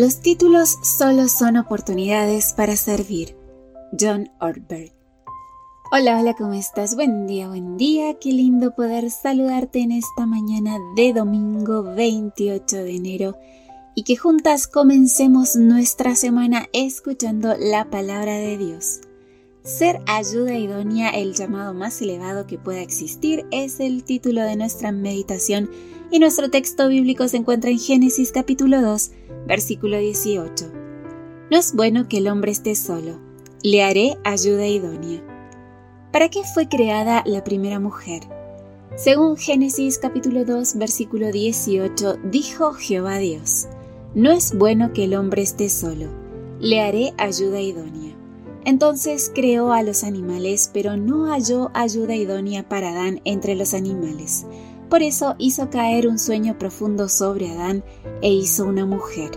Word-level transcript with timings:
Los 0.00 0.22
títulos 0.22 0.78
solo 0.82 1.28
son 1.28 1.58
oportunidades 1.58 2.54
para 2.54 2.74
servir. 2.76 3.36
John 4.00 4.30
Ortberg. 4.40 4.94
Hola, 5.92 6.18
hola, 6.18 6.32
¿cómo 6.32 6.54
estás? 6.54 6.94
Buen 6.94 7.26
día, 7.26 7.48
buen 7.48 7.76
día. 7.76 8.18
Qué 8.18 8.32
lindo 8.32 8.74
poder 8.74 9.10
saludarte 9.10 9.80
en 9.80 9.92
esta 9.92 10.24
mañana 10.24 10.78
de 10.96 11.12
domingo 11.12 11.82
28 11.82 12.76
de 12.78 12.96
enero 12.96 13.36
y 13.94 14.04
que 14.04 14.16
juntas 14.16 14.68
comencemos 14.68 15.54
nuestra 15.56 16.14
semana 16.14 16.66
escuchando 16.72 17.54
la 17.58 17.90
palabra 17.90 18.36
de 18.36 18.56
Dios. 18.56 19.00
Ser 19.64 20.00
ayuda 20.06 20.56
idónea, 20.56 21.10
el 21.10 21.34
llamado 21.34 21.74
más 21.74 22.00
elevado 22.00 22.46
que 22.46 22.56
pueda 22.56 22.80
existir, 22.80 23.44
es 23.50 23.80
el 23.80 24.04
título 24.04 24.44
de 24.44 24.56
nuestra 24.56 24.92
meditación 24.92 25.68
y 26.10 26.18
nuestro 26.18 26.50
texto 26.50 26.88
bíblico 26.88 27.28
se 27.28 27.36
encuentra 27.36 27.70
en 27.70 27.78
Génesis 27.78 28.32
capítulo 28.32 28.82
2, 28.82 29.10
versículo 29.46 29.98
18. 29.98 30.72
No 31.50 31.56
es 31.56 31.74
bueno 31.74 32.08
que 32.08 32.18
el 32.18 32.28
hombre 32.28 32.50
esté 32.50 32.74
solo, 32.74 33.20
le 33.62 33.82
haré 33.82 34.16
ayuda 34.24 34.66
idónea. 34.66 35.22
¿Para 36.12 36.28
qué 36.28 36.42
fue 36.42 36.68
creada 36.68 37.22
la 37.26 37.44
primera 37.44 37.78
mujer? 37.78 38.22
Según 38.96 39.36
Génesis 39.36 39.98
capítulo 39.98 40.44
2, 40.44 40.76
versículo 40.76 41.30
18, 41.30 42.18
dijo 42.24 42.72
Jehová 42.72 43.18
Dios, 43.18 43.68
No 44.14 44.32
es 44.32 44.56
bueno 44.56 44.92
que 44.92 45.04
el 45.04 45.14
hombre 45.14 45.42
esté 45.42 45.68
solo, 45.68 46.06
le 46.58 46.80
haré 46.80 47.14
ayuda 47.18 47.60
idónea. 47.60 48.16
Entonces 48.64 49.30
creó 49.32 49.72
a 49.72 49.82
los 49.82 50.04
animales, 50.04 50.70
pero 50.74 50.96
no 50.96 51.26
halló 51.26 51.70
ayuda 51.72 52.14
idónea 52.14 52.68
para 52.68 52.90
Adán 52.90 53.20
entre 53.24 53.54
los 53.54 53.72
animales. 53.72 54.44
Por 54.90 55.04
eso 55.04 55.36
hizo 55.38 55.70
caer 55.70 56.08
un 56.08 56.18
sueño 56.18 56.58
profundo 56.58 57.08
sobre 57.08 57.48
Adán 57.48 57.84
e 58.22 58.32
hizo 58.32 58.64
una 58.64 58.84
mujer. 58.84 59.30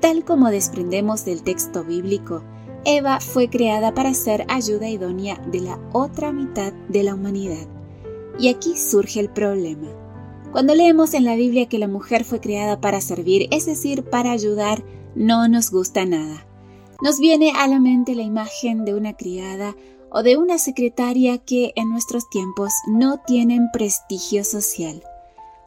Tal 0.00 0.24
como 0.24 0.50
desprendemos 0.50 1.26
del 1.26 1.42
texto 1.42 1.84
bíblico, 1.84 2.42
Eva 2.86 3.20
fue 3.20 3.50
creada 3.50 3.92
para 3.92 4.14
ser 4.14 4.46
ayuda 4.48 4.88
idónea 4.88 5.36
de 5.52 5.60
la 5.60 5.78
otra 5.92 6.32
mitad 6.32 6.72
de 6.88 7.02
la 7.02 7.14
humanidad. 7.14 7.68
Y 8.38 8.48
aquí 8.48 8.76
surge 8.78 9.20
el 9.20 9.28
problema. 9.28 9.88
Cuando 10.52 10.74
leemos 10.74 11.12
en 11.12 11.24
la 11.24 11.36
Biblia 11.36 11.68
que 11.68 11.78
la 11.78 11.86
mujer 11.86 12.24
fue 12.24 12.40
creada 12.40 12.80
para 12.80 13.02
servir, 13.02 13.48
es 13.50 13.66
decir, 13.66 14.04
para 14.04 14.32
ayudar, 14.32 14.82
no 15.14 15.48
nos 15.48 15.70
gusta 15.70 16.06
nada. 16.06 16.46
Nos 17.02 17.18
viene 17.18 17.52
a 17.56 17.68
la 17.68 17.78
mente 17.78 18.14
la 18.14 18.22
imagen 18.22 18.86
de 18.86 18.94
una 18.94 19.12
criada 19.16 19.76
o 20.12 20.22
de 20.22 20.36
una 20.36 20.58
secretaria 20.58 21.38
que 21.38 21.72
en 21.74 21.90
nuestros 21.90 22.28
tiempos 22.28 22.72
no 22.86 23.20
tienen 23.26 23.70
prestigio 23.72 24.44
social. 24.44 25.02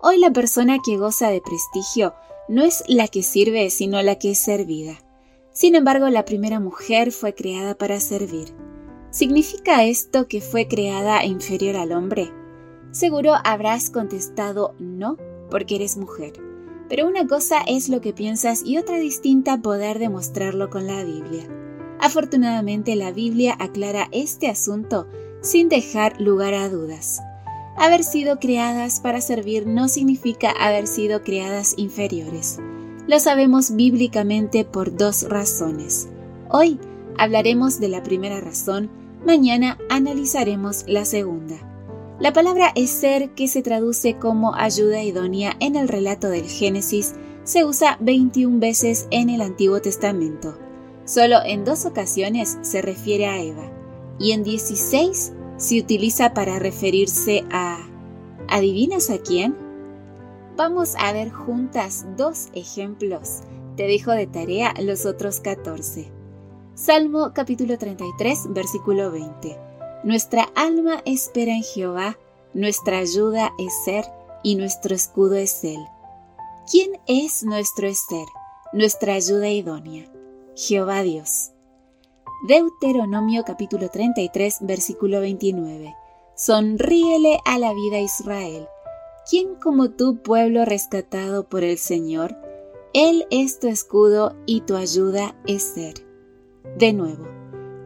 Hoy 0.00 0.18
la 0.18 0.30
persona 0.30 0.78
que 0.84 0.98
goza 0.98 1.30
de 1.30 1.40
prestigio 1.40 2.14
no 2.48 2.62
es 2.62 2.84
la 2.86 3.08
que 3.08 3.22
sirve, 3.22 3.70
sino 3.70 4.00
la 4.02 4.16
que 4.16 4.32
es 4.32 4.38
servida. 4.38 4.98
Sin 5.52 5.74
embargo, 5.74 6.10
la 6.10 6.26
primera 6.26 6.60
mujer 6.60 7.12
fue 7.12 7.34
creada 7.34 7.76
para 7.76 7.98
servir. 7.98 8.54
¿Significa 9.10 9.84
esto 9.84 10.28
que 10.28 10.42
fue 10.42 10.68
creada 10.68 11.24
inferior 11.24 11.76
al 11.76 11.92
hombre? 11.92 12.30
Seguro 12.90 13.32
habrás 13.42 13.88
contestado 13.88 14.74
no, 14.78 15.16
porque 15.50 15.76
eres 15.76 15.96
mujer. 15.96 16.34
Pero 16.88 17.06
una 17.06 17.26
cosa 17.26 17.62
es 17.66 17.88
lo 17.88 18.02
que 18.02 18.12
piensas 18.12 18.62
y 18.64 18.76
otra 18.76 18.98
distinta 18.98 19.62
poder 19.62 19.98
demostrarlo 19.98 20.68
con 20.68 20.86
la 20.86 21.02
Biblia. 21.02 21.65
Afortunadamente 22.00 22.96
la 22.96 23.12
Biblia 23.12 23.56
aclara 23.58 24.08
este 24.12 24.48
asunto 24.48 25.06
sin 25.40 25.68
dejar 25.68 26.20
lugar 26.20 26.54
a 26.54 26.68
dudas. 26.68 27.20
Haber 27.76 28.04
sido 28.04 28.38
creadas 28.38 29.00
para 29.00 29.20
servir 29.20 29.66
no 29.66 29.88
significa 29.88 30.50
haber 30.50 30.86
sido 30.86 31.22
creadas 31.22 31.74
inferiores. 31.76 32.58
Lo 33.06 33.20
sabemos 33.20 33.76
bíblicamente 33.76 34.64
por 34.64 34.96
dos 34.96 35.28
razones. 35.28 36.08
Hoy 36.50 36.78
hablaremos 37.18 37.78
de 37.78 37.88
la 37.88 38.02
primera 38.02 38.40
razón, 38.40 38.90
mañana 39.24 39.78
analizaremos 39.90 40.84
la 40.86 41.04
segunda. 41.04 41.56
La 42.18 42.32
palabra 42.32 42.72
ser, 42.86 43.30
que 43.34 43.46
se 43.46 43.62
traduce 43.62 44.16
como 44.18 44.54
ayuda 44.54 45.02
idónea 45.02 45.54
en 45.60 45.76
el 45.76 45.86
relato 45.86 46.30
del 46.30 46.46
Génesis, 46.46 47.14
se 47.44 47.64
usa 47.64 47.98
21 48.00 48.58
veces 48.58 49.06
en 49.10 49.28
el 49.28 49.42
Antiguo 49.42 49.80
Testamento. 49.80 50.58
Solo 51.06 51.36
en 51.44 51.64
dos 51.64 51.86
ocasiones 51.86 52.58
se 52.62 52.82
refiere 52.82 53.26
a 53.26 53.40
Eva 53.40 53.70
y 54.18 54.32
en 54.32 54.42
16 54.42 55.32
se 55.56 55.80
utiliza 55.80 56.34
para 56.34 56.58
referirse 56.58 57.44
a... 57.50 57.78
¿Adivinas 58.48 59.10
a 59.10 59.18
quién? 59.18 59.56
Vamos 60.56 60.94
a 60.98 61.12
ver 61.12 61.30
juntas 61.30 62.06
dos 62.16 62.48
ejemplos. 62.54 63.42
Te 63.76 63.84
dejo 63.84 64.10
de 64.10 64.26
tarea 64.26 64.74
los 64.80 65.06
otros 65.06 65.38
14. 65.38 66.10
Salmo 66.74 67.32
capítulo 67.32 67.78
33, 67.78 68.52
versículo 68.52 69.12
20. 69.12 69.58
Nuestra 70.02 70.48
alma 70.56 71.02
espera 71.04 71.52
en 71.52 71.62
Jehová, 71.62 72.18
nuestra 72.52 72.98
ayuda 72.98 73.52
es 73.58 73.72
ser 73.84 74.04
y 74.42 74.56
nuestro 74.56 74.94
escudo 74.94 75.36
es 75.36 75.62
él. 75.62 75.84
¿Quién 76.70 76.98
es 77.06 77.44
nuestro 77.44 77.92
ser? 77.94 78.26
Nuestra 78.72 79.14
ayuda 79.14 79.48
idónea. 79.48 80.15
Jehová 80.58 81.02
Dios. 81.02 81.50
Deuteronomio 82.48 83.44
capítulo 83.44 83.90
33 83.90 84.60
versículo 84.62 85.20
29. 85.20 85.94
Sonríele 86.34 87.40
a 87.44 87.58
la 87.58 87.74
vida 87.74 88.00
Israel. 88.00 88.66
¿Quién 89.28 89.56
como 89.56 89.90
tu 89.90 90.22
pueblo 90.22 90.64
rescatado 90.64 91.46
por 91.46 91.62
el 91.62 91.76
Señor? 91.76 92.38
Él 92.94 93.26
es 93.30 93.60
tu 93.60 93.66
escudo 93.66 94.34
y 94.46 94.62
tu 94.62 94.76
ayuda 94.76 95.36
es 95.46 95.62
ser. 95.62 96.06
De 96.78 96.94
nuevo, 96.94 97.26